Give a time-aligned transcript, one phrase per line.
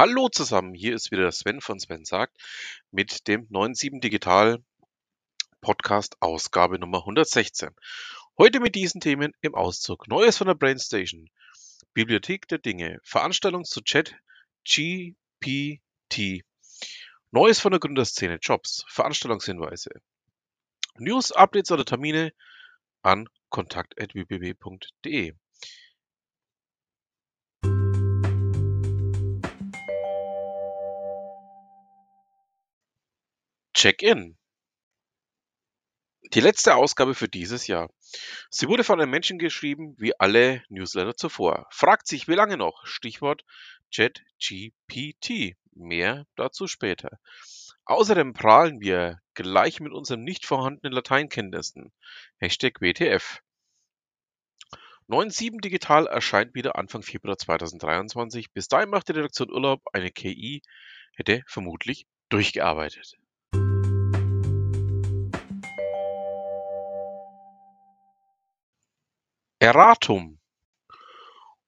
[0.00, 2.34] Hallo zusammen, hier ist wieder Sven von Sven sagt
[2.90, 4.64] mit dem 97 Digital
[5.60, 7.68] Podcast Ausgabe Nummer 116.
[8.38, 10.08] Heute mit diesen Themen im Auszug.
[10.08, 11.28] Neues von der Brainstation,
[11.92, 14.14] Bibliothek der Dinge, Veranstaltung zu Chat
[14.64, 16.44] GPT,
[17.30, 19.90] Neues von der Gründerszene, Jobs, Veranstaltungshinweise,
[20.96, 22.32] News, Updates oder Termine
[23.02, 25.34] an kontakt.wbb.de.
[33.80, 34.36] Check-in.
[36.34, 37.88] Die letzte Ausgabe für dieses Jahr.
[38.50, 41.66] Sie wurde von einem Menschen geschrieben, wie alle Newsletter zuvor.
[41.70, 42.84] Fragt sich, wie lange noch?
[42.84, 43.42] Stichwort
[43.90, 45.56] ChatGPT.
[45.72, 47.18] Mehr dazu später.
[47.86, 51.90] Außerdem prahlen wir gleich mit unseren nicht vorhandenen Lateinkenntnissen.
[52.36, 53.40] Hashtag WTF.
[55.08, 58.52] 9.7 Digital erscheint wieder Anfang Februar 2023.
[58.52, 59.80] Bis dahin macht die Redaktion Urlaub.
[59.94, 60.60] Eine KI
[61.14, 63.16] hätte vermutlich durchgearbeitet.
[69.62, 70.40] Erratum.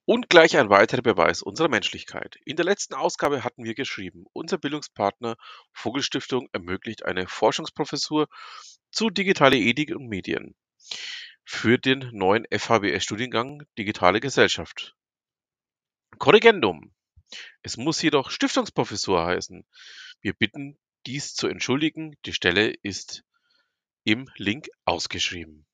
[0.07, 2.39] Und gleich ein weiterer Beweis unserer Menschlichkeit.
[2.47, 5.37] In der letzten Ausgabe hatten wir geschrieben, unser Bildungspartner
[5.75, 8.29] Vogelstiftung ermöglicht eine Forschungsprofessur
[8.91, 10.55] zu digitale Ethik und Medien
[11.45, 14.97] für den neuen FHBS-Studiengang Digitale Gesellschaft.
[16.17, 16.95] Korrigendum.
[17.61, 19.67] Es muss jedoch Stiftungsprofessur heißen.
[20.23, 22.17] Wir bitten, dies zu entschuldigen.
[22.25, 23.23] Die Stelle ist
[24.05, 25.67] im Link ausgeschrieben.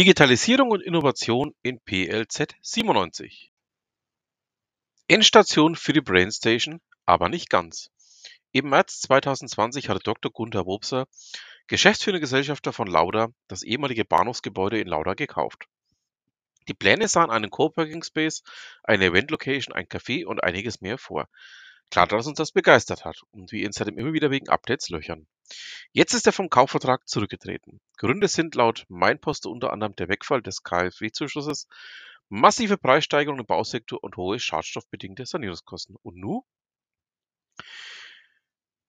[0.00, 3.52] Digitalisierung und Innovation in PLZ 97.
[5.08, 7.90] Endstation für die Brainstation, aber nicht ganz.
[8.50, 10.32] Im März 2020 hatte Dr.
[10.32, 11.06] Gunther Wobser,
[11.66, 15.66] geschäftsführender Gesellschafter von Lauda, das ehemalige Bahnhofsgebäude in Lauda gekauft.
[16.66, 18.42] Die Pläne sahen einen Coworking Space,
[18.82, 21.28] eine Event Location, ein Café und einiges mehr vor.
[21.90, 25.26] Klar, dass uns das begeistert hat und wir ihn seitdem immer wieder wegen Updates löchern.
[25.92, 27.80] Jetzt ist er vom Kaufvertrag zurückgetreten.
[27.96, 31.66] Gründe sind laut Mainpost unter anderem der Wegfall des KfW-Zuschusses,
[32.28, 35.96] massive Preissteigerungen im Bausektor und hohe schadstoffbedingte Sanierungskosten.
[36.02, 36.42] Und nun?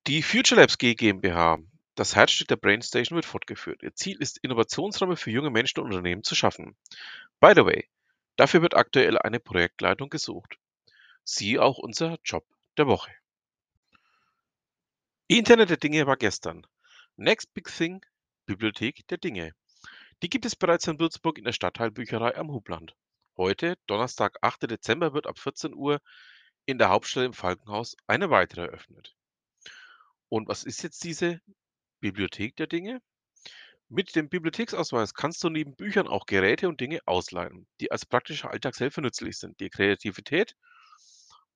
[0.07, 1.59] Die Future Labs G GmbH,
[1.95, 3.83] das Herzstück der Brainstation, wird fortgeführt.
[3.83, 6.75] Ihr Ziel ist, Innovationsräume für junge Menschen und Unternehmen zu schaffen.
[7.39, 7.87] By the way,
[8.35, 10.57] dafür wird aktuell eine Projektleitung gesucht.
[11.23, 12.45] Siehe auch unser Job
[12.77, 13.11] der Woche.
[15.33, 16.67] Internet der Dinge war gestern.
[17.15, 18.05] Next Big Thing,
[18.47, 19.53] Bibliothek der Dinge.
[20.21, 22.97] Die gibt es bereits in Würzburg in der Stadtteilbücherei am Hubland.
[23.37, 24.69] Heute, Donnerstag, 8.
[24.69, 26.01] Dezember, wird ab 14 Uhr
[26.65, 29.15] in der Hauptstelle im Falkenhaus eine weitere eröffnet.
[30.27, 31.39] Und was ist jetzt diese
[32.01, 33.01] Bibliothek der Dinge?
[33.87, 38.51] Mit dem Bibliotheksausweis kannst du neben Büchern auch Geräte und Dinge ausleihen, die als praktischer
[38.51, 40.57] Alltagshilfe nützlich sind, die Kreativität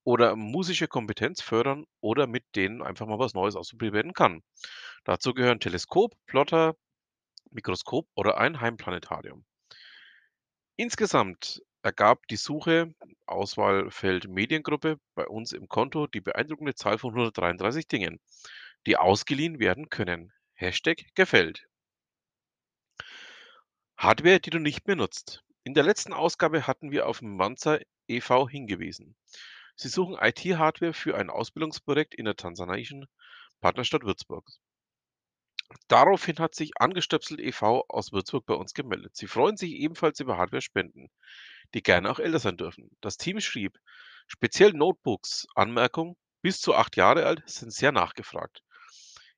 [0.05, 4.43] oder musische Kompetenz fördern oder mit denen einfach mal was Neues ausprobieren kann.
[5.03, 6.75] Dazu gehören Teleskop, Plotter,
[7.51, 9.43] Mikroskop oder ein Heimplanetarium.
[10.77, 12.93] Insgesamt ergab die Suche
[13.25, 18.19] Auswahlfeld Mediengruppe bei uns im Konto die beeindruckende Zahl von 133 Dingen,
[18.85, 20.31] die ausgeliehen werden können.
[20.53, 21.67] Hashtag gefällt.
[23.97, 25.43] Hardware, die du nicht mehr nutzt.
[25.63, 28.47] In der letzten Ausgabe hatten wir auf Manza e.V.
[28.47, 29.15] hingewiesen.
[29.77, 33.07] Sie suchen IT-Hardware für ein Ausbildungsprojekt in der tansaniischen
[33.59, 34.47] Partnerstadt Würzburg.
[35.87, 37.83] Daraufhin hat sich Angestöpselt e.V.
[37.89, 39.15] aus Würzburg bei uns gemeldet.
[39.15, 41.09] Sie freuen sich ebenfalls über Hardware-Spenden,
[41.73, 42.89] die gerne auch älter sein dürfen.
[43.01, 43.77] Das Team schrieb,
[44.27, 48.63] speziell Notebooks, Anmerkung, bis zu acht Jahre alt, sind sehr nachgefragt.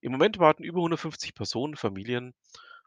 [0.02, 2.36] Im Moment warten über 150 Personen, Familien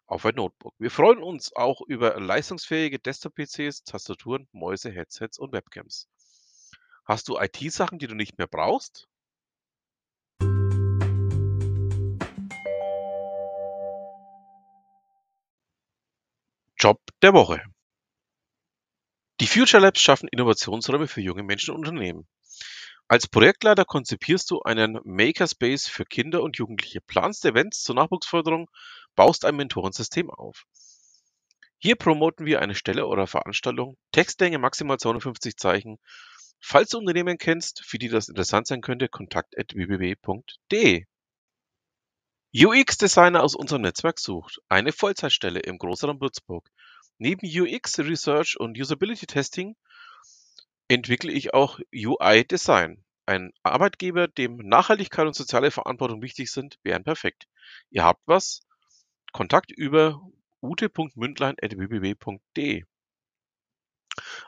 [0.07, 0.75] auf ein Notebook.
[0.79, 6.09] Wir freuen uns auch über leistungsfähige Desktop-PCs, Tastaturen, Mäuse, Headsets und Webcams.
[7.11, 9.09] Hast du IT-Sachen, die du nicht mehr brauchst?
[16.79, 17.65] Job der Woche.
[19.41, 22.29] Die Future Labs schaffen Innovationsräume für junge Menschen und Unternehmen.
[23.09, 28.71] Als Projektleiter konzipierst du einen Makerspace für Kinder und Jugendliche, planst Events zur Nachwuchsförderung,
[29.17, 30.65] baust ein Mentorensystem auf.
[31.79, 35.99] Hier promoten wir eine Stelle oder Veranstaltung, Textlänge maximal 250 Zeichen
[36.61, 41.05] Falls du Unternehmen kennst, für die das interessant sein könnte, kontakt.www.de.
[42.53, 46.69] UX-Designer aus unserem Netzwerk sucht eine Vollzeitstelle im Großraum Würzburg.
[47.19, 49.77] Neben UX Research und Usability Testing
[50.89, 53.05] entwickle ich auch UI Design.
[53.27, 57.47] Ein Arbeitgeber, dem Nachhaltigkeit und soziale Verantwortung wichtig sind, wären perfekt.
[57.91, 58.63] Ihr habt was?
[59.33, 60.21] Kontakt über
[60.61, 62.85] ute.mündlein.wbb.de.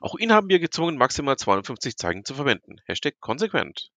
[0.01, 2.81] Auch ihn haben wir gezwungen, maximal 250 Zeichen zu verwenden.
[2.87, 3.91] Hashtag konsequent.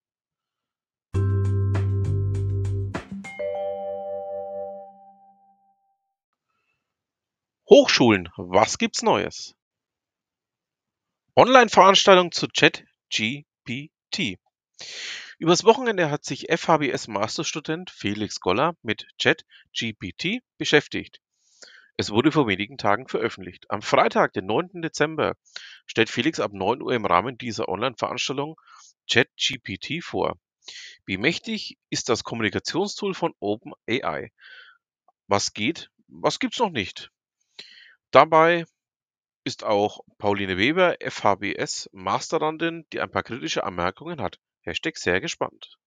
[7.68, 9.56] Hochschulen, was gibt's Neues?
[11.36, 14.38] Online-Veranstaltung zu ChatGPT.
[15.40, 21.20] Übers Wochenende hat sich FHBS-Masterstudent Felix Goller mit ChatGPT beschäftigt.
[21.98, 23.72] Es wurde vor wenigen Tagen veröffentlicht.
[23.72, 24.82] Am Freitag, den 9.
[24.82, 25.36] Dezember,
[25.86, 28.60] stellt Felix ab 9 Uhr im Rahmen dieser Online-Veranstaltung
[29.10, 30.38] ChatGPT vor.
[31.06, 34.32] Wie mächtig ist das Kommunikationstool von OpenAI?
[35.28, 35.90] Was geht?
[36.08, 37.12] Was gibt's noch nicht?
[38.12, 38.66] Dabei
[39.46, 44.40] ist auch Pauline Weber, FHBS Masterandin, die ein paar kritische Anmerkungen hat.
[44.62, 45.78] Hashtag sehr gespannt.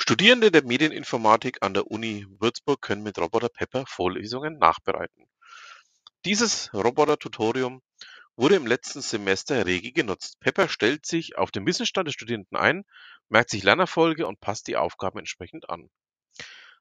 [0.00, 5.26] Studierende der Medieninformatik an der Uni Würzburg können mit Roboter Pepper Vorlesungen nachbereiten.
[6.24, 7.82] Dieses Roboter-Tutorium
[8.36, 10.38] wurde im letzten Semester rege genutzt.
[10.38, 12.84] Pepper stellt sich auf den Wissensstand des Studierenden ein,
[13.28, 15.90] merkt sich Lernerfolge und passt die Aufgaben entsprechend an.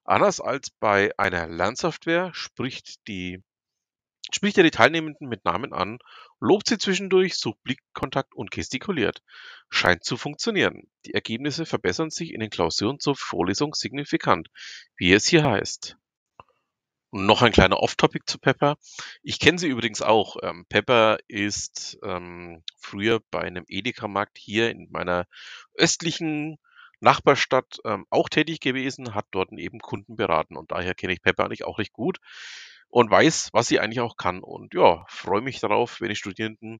[0.03, 3.43] Anders als bei einer Lernsoftware spricht die
[4.33, 5.99] Spricht er die Teilnehmenden mit Namen an,
[6.39, 9.21] lobt sie zwischendurch, sucht Blickkontakt und gestikuliert.
[9.69, 10.89] Scheint zu funktionieren.
[11.05, 14.49] Die Ergebnisse verbessern sich in den Klausuren zur Vorlesung signifikant,
[14.97, 15.97] wie es hier heißt.
[17.09, 18.77] Und noch ein kleiner Off-Topic zu Pepper.
[19.23, 20.35] Ich kenne sie übrigens auch.
[20.43, 25.25] Ähm, Pepper ist ähm, früher bei einem Edeka-Markt hier in meiner
[25.73, 26.57] östlichen
[26.99, 31.45] Nachbarstadt ähm, auch tätig gewesen, hat dort eben Kunden beraten und daher kenne ich Pepper
[31.45, 32.19] eigentlich auch recht gut
[32.89, 34.41] und weiß, was sie eigentlich auch kann.
[34.41, 36.79] Und ja, freue mich darauf, wenn die Studierenden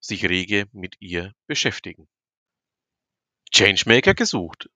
[0.00, 2.08] sich rege mit ihr beschäftigen.
[3.52, 4.70] Changemaker gesucht.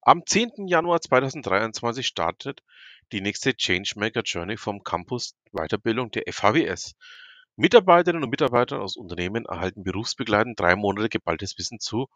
[0.00, 0.66] Am 10.
[0.66, 2.62] Januar 2023 startet
[3.12, 6.94] die nächste Changemaker Journey vom Campus Weiterbildung der FHWS.
[7.56, 12.08] Mitarbeiterinnen und Mitarbeiter aus Unternehmen erhalten berufsbegleitend drei Monate geballtes Wissen zu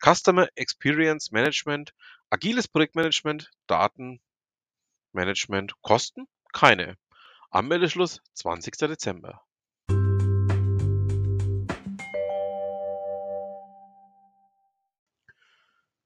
[0.00, 1.92] Customer Experience Management,
[2.30, 6.28] agiles Projektmanagement, Datenmanagement, Kosten?
[6.52, 6.96] Keine.
[7.50, 8.76] Anmeldeschluss 20.
[8.76, 9.42] Dezember.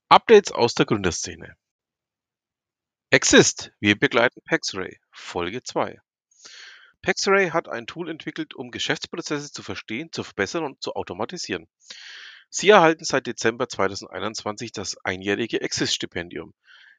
[0.09, 1.57] Updates aus der Gründerszene.
[3.11, 3.73] Exist.
[3.81, 5.01] Wir begleiten Paxray.
[5.11, 5.99] Folge 2.
[7.03, 11.67] Paxray hat ein Tool entwickelt, um Geschäftsprozesse zu verstehen, zu verbessern und zu automatisieren.
[12.51, 16.55] Sie erhalten seit Dezember 2021 das einjährige Exist-Stipendium.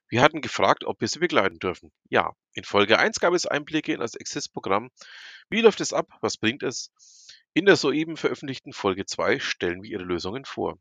[0.10, 1.92] Wir hatten gefragt, ob wir Sie begleiten dürfen.
[2.10, 4.92] Ja, in Folge 1 gab es Einblicke in das Exist-Programm.
[5.50, 6.08] Wie läuft es ab?
[6.22, 6.92] Was bringt es?
[7.54, 10.78] In der soeben veröffentlichten Folge 2 stellen wir Ihre Lösungen vor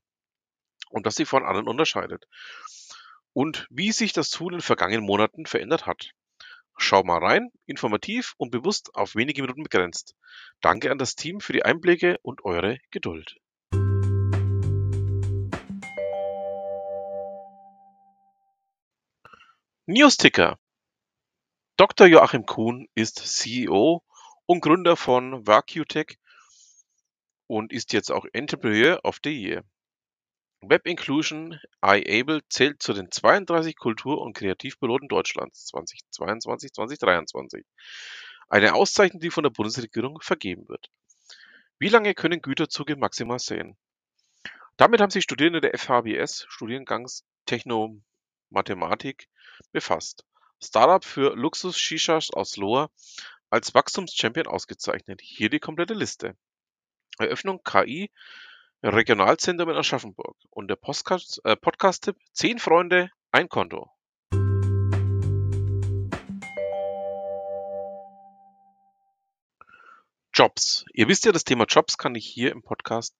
[0.91, 2.27] und was sie von anderen unterscheidet
[3.33, 6.11] und wie sich das Tool in den vergangenen Monaten verändert hat.
[6.79, 10.15] Schau mal rein, informativ und bewusst auf wenige Minuten begrenzt.
[10.61, 13.37] Danke an das Team für die Einblicke und eure Geduld.
[19.87, 20.61] Newsticker.
[21.76, 22.06] Dr.
[22.06, 24.05] Joachim Kuhn ist CEO
[24.46, 26.19] und Gründer von VacuTech
[27.49, 29.64] und ist jetzt auch Entrepreneur of the Year.
[30.61, 37.64] Web Inclusion iAble zählt zu den 32 Kultur- und Kreativpiloten Deutschlands 2022/2023.
[38.49, 40.92] Eine Auszeichnung, die von der Bundesregierung vergeben wird.
[41.80, 43.76] Wie lange können Güterzüge maximal sehen?
[44.76, 47.25] Damit haben sich Studierende der FHBS Studiengangs
[48.52, 49.28] Techno-Mathematik
[49.73, 50.25] befasst.
[50.62, 52.90] Startup für Luxus-Shishas aus Lohr
[53.50, 55.21] als Wachstumschampion ausgezeichnet.
[55.23, 56.37] Hier die komplette Liste.
[57.18, 58.11] Eröffnung KI
[58.82, 60.37] Regionalzentrum in Aschaffenburg.
[60.50, 63.90] Und der äh, Podcast-Tipp: 10 Freunde, ein Konto.
[70.35, 70.87] Jobs.
[70.94, 73.14] Ihr wisst ja, das Thema Jobs kann ich hier im Podcast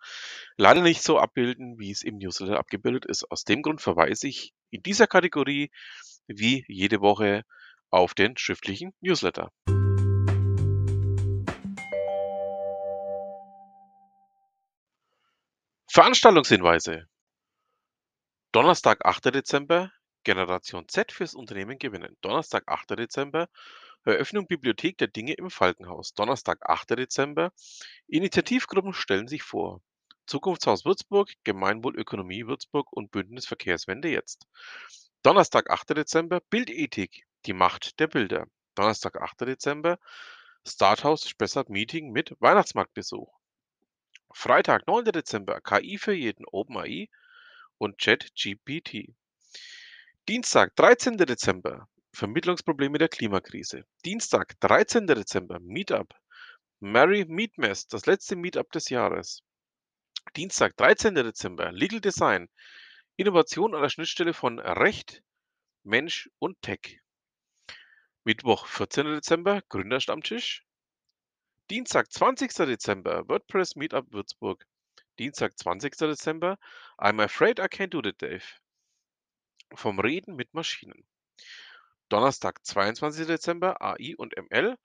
[0.57, 3.31] leider nicht so abbilden, wie es im Newsletter abgebildet ist.
[3.31, 5.71] Aus dem Grund verweise ich in dieser Kategorie
[6.27, 7.45] wie jede Woche
[7.91, 9.53] auf den schriftlichen Newsletter.
[15.89, 17.07] Veranstaltungshinweise.
[18.51, 19.27] Donnerstag, 8.
[19.35, 19.93] Dezember,
[20.25, 22.17] Generation Z fürs Unternehmen gewinnen.
[22.23, 22.99] Donnerstag, 8.
[22.99, 23.49] Dezember,
[24.05, 26.15] Eröffnung Bibliothek der Dinge im Falkenhaus.
[26.15, 26.91] Donnerstag, 8.
[26.99, 27.53] Dezember,
[28.07, 29.83] Initiativgruppen stellen sich vor.
[30.33, 34.47] Zukunftshaus Würzburg, Gemeinwohl Ökonomie Würzburg und Bündnis Verkehrswende jetzt.
[35.23, 35.91] Donnerstag, 8.
[35.91, 38.47] Dezember, Bildethik, die Macht der Bilder.
[38.75, 39.43] Donnerstag, 8.
[39.43, 39.99] Dezember,
[40.67, 43.31] Starthouse Spessart Meeting mit Weihnachtsmarktbesuch.
[44.33, 45.05] Freitag, 9.
[45.05, 47.11] Dezember, KI für jeden, OpenAI
[47.77, 49.15] und ChatGPT.
[50.31, 51.19] Dienstag, 13.
[51.19, 53.85] Dezember, Vermittlungsprobleme der Klimakrise.
[54.07, 55.07] Dienstag, 13.
[55.07, 56.15] Dezember, Meetup.
[56.81, 59.43] Mary Meetmess, das letzte Meetup des Jahres.
[60.37, 61.15] Dienstag, 13.
[61.15, 62.49] Dezember, Legal Design.
[63.17, 65.23] Innovation an der Schnittstelle von Recht,
[65.85, 67.01] Mensch und Tech.
[68.25, 69.05] Mittwoch, 14.
[69.07, 70.65] Dezember, Gründerstammtisch.
[71.71, 72.51] Dienstag, 20.
[72.55, 74.65] Dezember, WordPress Meetup Würzburg.
[75.19, 75.97] Dienstag, 20.
[75.97, 76.57] Dezember,
[76.99, 78.45] I'm afraid I can't do that, Dave.
[79.75, 81.07] Vom Reden mit Maschinen.
[82.09, 83.27] Donnerstag, 22.
[83.27, 84.79] Dezember, AI und ML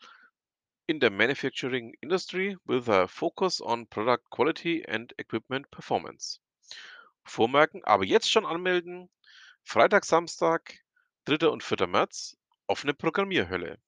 [0.87, 6.39] in der Manufacturing Industry with a focus on product quality and equipment performance.
[7.25, 9.09] Vormerken, aber jetzt schon anmelden.
[9.65, 10.79] Freitag, Samstag,
[11.25, 11.49] 3.
[11.49, 11.87] und 4.
[11.87, 13.79] März, offene Programmierhölle.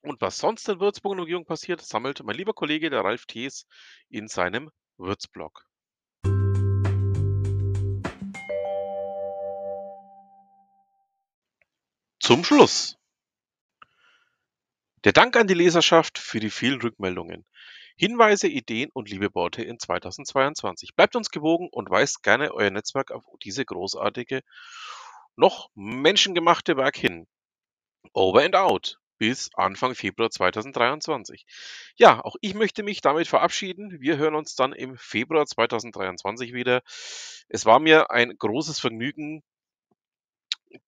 [0.00, 3.66] Und was sonst in Würzburg und Umgebung passiert, sammelt mein lieber Kollege, der Ralf Thees,
[4.08, 5.66] in seinem Würzblog.
[12.20, 12.96] Zum Schluss.
[15.06, 17.46] Der Dank an die Leserschaft für die vielen Rückmeldungen.
[17.96, 20.96] Hinweise, Ideen und liebe Worte in 2022.
[20.96, 24.40] Bleibt uns gewogen und weist gerne euer Netzwerk auf diese großartige,
[25.36, 27.28] noch menschengemachte Werk hin.
[28.14, 28.98] Over and out.
[29.16, 31.46] Bis Anfang Februar 2023.
[31.94, 34.00] Ja, auch ich möchte mich damit verabschieden.
[34.00, 36.82] Wir hören uns dann im Februar 2023 wieder.
[37.48, 39.44] Es war mir ein großes Vergnügen,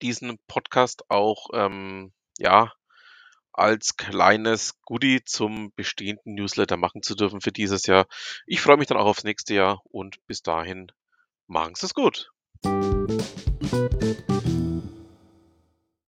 [0.03, 2.73] diesen Podcast auch ähm, ja
[3.53, 8.07] als kleines Goodie zum bestehenden Newsletter machen zu dürfen für dieses Jahr.
[8.47, 10.93] Ich freue mich dann auch aufs nächste Jahr und bis dahin
[11.47, 12.31] machen Sie es gut.